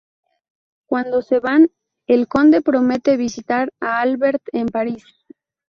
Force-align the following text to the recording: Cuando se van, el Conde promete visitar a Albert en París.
Cuando 0.87 1.21
se 1.21 1.39
van, 1.39 1.69
el 2.07 2.27
Conde 2.27 2.63
promete 2.63 3.17
visitar 3.17 3.71
a 3.79 3.99
Albert 4.01 4.41
en 4.51 4.65
París. 4.67 5.03